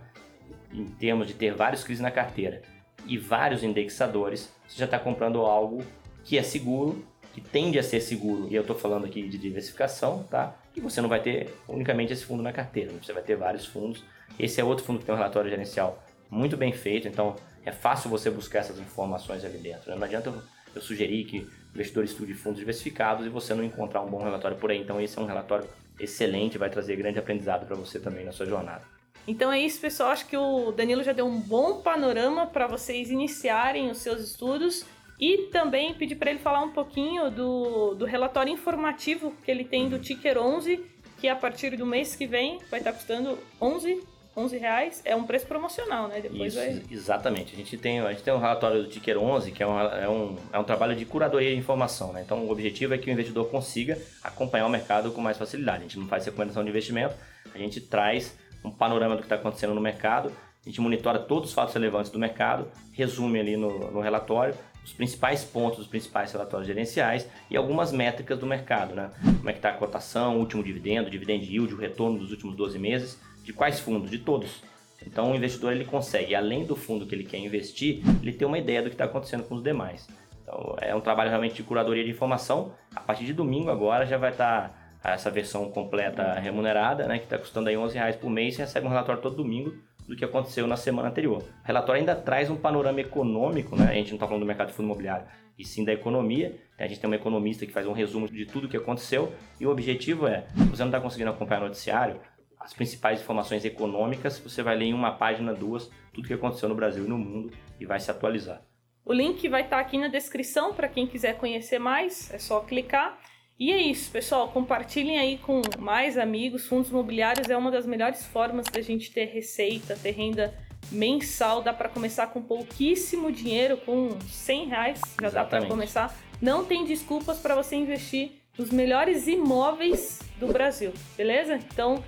em 0.73 0.85
termos 0.85 1.27
de 1.27 1.33
ter 1.33 1.53
vários 1.53 1.83
CRIs 1.83 1.99
na 1.99 2.11
carteira 2.11 2.61
e 3.05 3.17
vários 3.17 3.63
indexadores, 3.63 4.53
você 4.67 4.77
já 4.77 4.85
está 4.85 4.97
comprando 4.97 5.41
algo 5.41 5.83
que 6.23 6.37
é 6.37 6.43
seguro 6.43 7.05
que 7.33 7.41
tende 7.41 7.79
a 7.79 7.83
ser 7.83 8.01
seguro, 8.01 8.47
e 8.49 8.55
eu 8.55 8.61
estou 8.61 8.75
falando 8.75 9.05
aqui 9.05 9.27
de 9.27 9.37
diversificação, 9.37 10.23
tá? 10.29 10.55
E 10.75 10.81
você 10.81 11.01
não 11.01 11.09
vai 11.09 11.21
ter 11.21 11.53
unicamente 11.67 12.11
esse 12.11 12.25
fundo 12.25 12.43
na 12.43 12.51
carteira, 12.51 12.91
você 13.01 13.13
vai 13.13 13.23
ter 13.23 13.35
vários 13.35 13.65
fundos. 13.65 14.03
Esse 14.37 14.59
é 14.59 14.63
outro 14.63 14.83
fundo 14.83 14.99
que 14.99 15.05
tem 15.05 15.13
um 15.13 15.17
relatório 15.17 15.49
gerencial 15.49 16.03
muito 16.29 16.57
bem 16.57 16.71
feito, 16.71 17.07
então 17.07 17.35
é 17.65 17.71
fácil 17.71 18.09
você 18.09 18.29
buscar 18.29 18.59
essas 18.59 18.79
informações 18.79 19.43
ali 19.45 19.57
dentro. 19.57 19.89
Né? 19.89 19.95
Não 19.95 20.03
adianta 20.03 20.33
eu 20.73 20.81
sugerir 20.81 21.25
que 21.25 21.39
o 21.39 21.75
investidor 21.75 22.03
estude 22.03 22.33
fundos 22.33 22.59
diversificados 22.59 23.25
e 23.25 23.29
você 23.29 23.53
não 23.53 23.63
encontrar 23.63 24.01
um 24.01 24.09
bom 24.09 24.23
relatório 24.23 24.57
por 24.57 24.71
aí. 24.71 24.79
Então 24.79 24.99
esse 24.99 25.17
é 25.17 25.21
um 25.21 25.25
relatório 25.25 25.67
excelente, 25.99 26.57
vai 26.57 26.69
trazer 26.69 26.95
grande 26.95 27.19
aprendizado 27.19 27.65
para 27.65 27.75
você 27.75 27.99
também 27.99 28.25
na 28.25 28.31
sua 28.31 28.45
jornada. 28.45 28.83
Então 29.27 29.51
é 29.51 29.59
isso, 29.59 29.79
pessoal. 29.79 30.09
Acho 30.09 30.25
que 30.25 30.35
o 30.35 30.71
Danilo 30.71 31.03
já 31.03 31.13
deu 31.13 31.27
um 31.27 31.39
bom 31.39 31.81
panorama 31.81 32.47
para 32.47 32.65
vocês 32.65 33.11
iniciarem 33.11 33.89
os 33.91 33.99
seus 33.99 34.21
estudos 34.21 34.85
e 35.21 35.49
também 35.51 35.93
pedi 35.93 36.15
para 36.15 36.31
ele 36.31 36.39
falar 36.39 36.61
um 36.61 36.71
pouquinho 36.71 37.29
do, 37.29 37.93
do 37.93 38.05
relatório 38.05 38.51
informativo 38.51 39.31
que 39.45 39.51
ele 39.51 39.63
tem 39.63 39.87
do 39.87 39.99
Ticker 39.99 40.39
11, 40.39 40.83
que 41.19 41.27
a 41.27 41.35
partir 41.35 41.77
do 41.77 41.85
mês 41.85 42.15
que 42.15 42.25
vem 42.25 42.57
vai 42.71 42.79
estar 42.79 42.91
tá 42.91 42.97
custando 42.97 43.37
11 43.61 44.03
11 44.35 44.57
reais 44.57 45.01
é 45.03 45.13
um 45.13 45.23
preço 45.23 45.45
promocional, 45.45 46.07
né? 46.07 46.21
Depois 46.21 46.53
Isso, 46.53 46.63
vai... 46.63 46.83
exatamente. 46.89 47.53
A 47.53 47.57
gente, 47.57 47.77
tem, 47.77 47.99
a 47.99 48.11
gente 48.11 48.23
tem 48.23 48.33
um 48.33 48.39
relatório 48.39 48.83
do 48.83 48.89
Ticker 48.89 49.17
11, 49.17 49.51
que 49.51 49.61
é 49.61 49.67
um, 49.67 49.77
é, 49.77 50.09
um, 50.09 50.37
é 50.53 50.57
um 50.57 50.63
trabalho 50.63 50.95
de 50.95 51.03
curadoria 51.03 51.51
de 51.51 51.57
informação, 51.57 52.13
né? 52.13 52.21
Então, 52.25 52.45
o 52.45 52.49
objetivo 52.49 52.93
é 52.93 52.97
que 52.97 53.09
o 53.09 53.11
investidor 53.11 53.49
consiga 53.49 53.99
acompanhar 54.23 54.65
o 54.65 54.69
mercado 54.69 55.11
com 55.11 55.19
mais 55.19 55.37
facilidade. 55.37 55.79
A 55.79 55.81
gente 55.81 55.99
não 55.99 56.07
faz 56.07 56.25
recomendação 56.25 56.63
de 56.63 56.69
investimento, 56.69 57.13
a 57.53 57.57
gente 57.57 57.81
traz 57.81 58.37
um 58.63 58.71
panorama 58.71 59.15
do 59.15 59.19
que 59.19 59.25
está 59.25 59.35
acontecendo 59.35 59.73
no 59.73 59.81
mercado, 59.81 60.31
a 60.65 60.69
gente 60.69 60.79
monitora 60.79 61.19
todos 61.19 61.49
os 61.49 61.53
fatos 61.53 61.73
relevantes 61.73 62.09
do 62.09 62.17
mercado, 62.17 62.71
resume 62.93 63.37
ali 63.37 63.57
no, 63.57 63.91
no 63.91 63.99
relatório 63.99 64.55
os 64.83 64.93
principais 64.93 65.43
pontos 65.43 65.79
dos 65.79 65.87
principais 65.87 66.31
relatórios 66.31 66.67
gerenciais 66.67 67.27
e 67.49 67.57
algumas 67.57 67.91
métricas 67.91 68.39
do 68.39 68.45
mercado, 68.45 68.95
né? 68.95 69.11
Como 69.21 69.49
é 69.49 69.53
que 69.53 69.59
está 69.59 69.69
a 69.69 69.73
cotação, 69.73 70.37
o 70.37 70.39
último 70.39 70.63
dividendo, 70.63 71.07
o 71.07 71.11
dividend 71.11 71.45
yield, 71.45 71.73
o 71.73 71.77
retorno 71.77 72.19
dos 72.19 72.31
últimos 72.31 72.55
12 72.55 72.79
meses, 72.79 73.19
de 73.43 73.53
quais 73.53 73.79
fundos? 73.79 74.09
De 74.09 74.17
todos. 74.17 74.63
Então 75.05 75.31
o 75.31 75.35
investidor 75.35 75.73
ele 75.73 75.85
consegue, 75.85 76.35
além 76.35 76.65
do 76.65 76.75
fundo 76.75 77.05
que 77.05 77.15
ele 77.15 77.23
quer 77.23 77.37
investir, 77.37 78.03
ele 78.21 78.33
ter 78.33 78.45
uma 78.45 78.57
ideia 78.57 78.81
do 78.81 78.89
que 78.89 78.95
está 78.95 79.05
acontecendo 79.05 79.43
com 79.43 79.55
os 79.55 79.63
demais. 79.63 80.07
Então 80.41 80.75
é 80.79 80.93
um 80.95 81.01
trabalho 81.01 81.29
realmente 81.29 81.55
de 81.55 81.63
curadoria 81.63 82.03
de 82.03 82.11
informação. 82.11 82.73
A 82.95 82.99
partir 82.99 83.25
de 83.25 83.33
domingo 83.33 83.69
agora 83.69 84.05
já 84.05 84.17
vai 84.17 84.31
estar 84.31 84.69
tá 85.01 85.11
essa 85.11 85.31
versão 85.31 85.71
completa 85.71 86.33
remunerada, 86.39 87.07
né, 87.07 87.17
que 87.17 87.23
está 87.23 87.37
custando 87.37 87.69
aí 87.69 87.77
11 87.77 87.95
reais 87.95 88.15
por 88.15 88.29
mês. 88.29 88.55
Você 88.55 88.61
recebe 88.61 88.85
um 88.85 88.89
relatório 88.89 89.21
todo 89.21 89.37
domingo 89.37 89.73
do 90.07 90.15
que 90.15 90.25
aconteceu 90.25 90.67
na 90.67 90.75
semana 90.75 91.09
anterior. 91.09 91.41
O 91.41 91.65
relatório 91.65 91.99
ainda 91.99 92.15
traz 92.15 92.49
um 92.49 92.55
panorama 92.55 92.99
econômico, 92.99 93.75
né? 93.75 93.89
a 93.89 93.93
gente 93.93 94.09
não 94.09 94.15
está 94.15 94.27
falando 94.27 94.41
do 94.41 94.45
mercado 94.45 94.67
de 94.67 94.73
fundo 94.73 94.85
imobiliário, 94.85 95.25
e 95.57 95.65
sim 95.65 95.85
da 95.85 95.93
economia. 95.93 96.59
A 96.77 96.87
gente 96.87 96.99
tem 96.99 97.09
um 97.09 97.13
economista 97.13 97.65
que 97.65 97.71
faz 97.71 97.87
um 97.87 97.93
resumo 97.93 98.27
de 98.27 98.45
tudo 98.45 98.65
o 98.65 98.69
que 98.69 98.77
aconteceu, 98.77 99.33
e 99.59 99.65
o 99.65 99.69
objetivo 99.69 100.27
é, 100.27 100.45
você 100.69 100.81
não 100.81 100.89
está 100.89 100.99
conseguindo 100.99 101.29
acompanhar 101.29 101.61
o 101.61 101.65
noticiário, 101.65 102.19
as 102.59 102.73
principais 102.73 103.21
informações 103.21 103.65
econômicas, 103.65 104.37
você 104.39 104.61
vai 104.61 104.75
ler 104.75 104.85
em 104.85 104.93
uma 104.93 105.11
página, 105.11 105.53
duas, 105.53 105.89
tudo 106.13 106.25
o 106.25 106.27
que 106.27 106.33
aconteceu 106.33 106.69
no 106.69 106.75
Brasil 106.75 107.05
e 107.05 107.07
no 107.07 107.17
mundo, 107.17 107.51
e 107.79 107.85
vai 107.85 107.99
se 107.99 108.11
atualizar. 108.11 108.61
O 109.03 109.13
link 109.13 109.47
vai 109.49 109.63
estar 109.63 109.77
tá 109.77 109.81
aqui 109.81 109.97
na 109.97 110.07
descrição 110.07 110.73
para 110.73 110.87
quem 110.87 111.07
quiser 111.07 111.37
conhecer 111.37 111.79
mais, 111.79 112.31
é 112.31 112.37
só 112.37 112.59
clicar. 112.59 113.17
E 113.61 113.71
é 113.71 113.77
isso, 113.79 114.09
pessoal. 114.09 114.47
Compartilhem 114.47 115.19
aí 115.19 115.37
com 115.37 115.61
mais 115.77 116.17
amigos. 116.17 116.65
Fundos 116.65 116.89
imobiliários 116.89 117.47
é 117.47 117.55
uma 117.55 117.69
das 117.69 117.85
melhores 117.85 118.25
formas 118.25 118.65
da 118.65 118.81
gente 118.81 119.11
ter 119.11 119.25
receita, 119.25 119.95
ter 119.95 120.13
renda 120.13 120.51
mensal. 120.91 121.61
Dá 121.61 121.71
para 121.71 121.87
começar 121.87 122.25
com 122.25 122.41
pouquíssimo 122.41 123.31
dinheiro, 123.31 123.77
com 123.77 124.17
100 124.27 124.65
reais 124.65 124.99
já 125.21 125.27
Exatamente. 125.27 125.35
dá 125.35 125.59
para 125.59 125.67
começar. 125.67 126.19
Não 126.41 126.65
tem 126.65 126.85
desculpas 126.85 127.37
para 127.37 127.53
você 127.53 127.75
investir 127.75 128.31
nos 128.57 128.71
melhores 128.71 129.27
imóveis 129.27 130.21
do 130.39 130.47
Brasil, 130.47 130.91
beleza? 131.15 131.59
Então, 131.71 132.03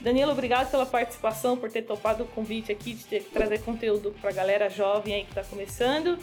Danilo, 0.00 0.32
obrigado 0.32 0.70
pela 0.70 0.86
participação, 0.86 1.58
por 1.58 1.70
ter 1.70 1.82
topado 1.82 2.24
o 2.24 2.26
convite 2.26 2.72
aqui 2.72 2.94
de 2.94 3.04
ter, 3.04 3.22
trazer 3.24 3.60
conteúdo 3.60 4.14
para 4.18 4.30
a 4.30 4.32
galera 4.32 4.70
jovem 4.70 5.12
aí 5.12 5.24
que 5.24 5.38
está 5.38 5.44
começando. 5.44 6.18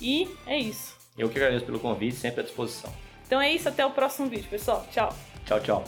E 0.00 0.28
é 0.48 0.58
isso. 0.58 0.96
Eu 1.16 1.28
que 1.28 1.38
agradeço 1.38 1.64
pelo 1.64 1.78
convite, 1.78 2.16
sempre 2.16 2.40
à 2.40 2.42
disposição. 2.42 3.05
Então 3.26 3.40
é 3.40 3.52
isso, 3.52 3.68
até 3.68 3.84
o 3.84 3.90
próximo 3.90 4.28
vídeo, 4.28 4.48
pessoal. 4.48 4.86
Tchau. 4.90 5.12
Tchau, 5.44 5.60
tchau. 5.60 5.84